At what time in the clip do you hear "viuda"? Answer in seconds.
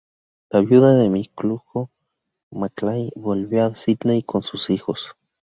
0.61-0.93